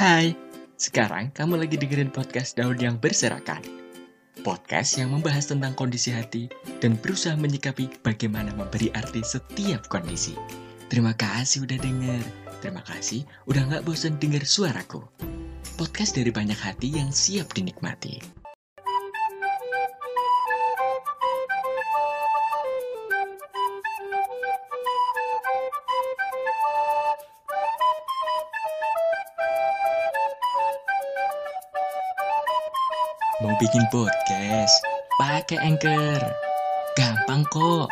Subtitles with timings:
[0.00, 0.32] Hai,
[0.80, 3.60] sekarang kamu lagi dengerin podcast Daun yang Berserakan.
[4.40, 6.48] Podcast yang membahas tentang kondisi hati
[6.80, 10.32] dan berusaha menyikapi bagaimana memberi arti setiap kondisi.
[10.88, 12.24] Terima kasih udah denger.
[12.64, 15.04] Terima kasih udah gak bosan denger suaraku.
[15.76, 18.24] Podcast dari banyak hati yang siap dinikmati.
[33.40, 34.84] Mau bikin podcast?
[35.16, 36.20] Pakai Anchor.
[36.92, 37.88] Gampang kok.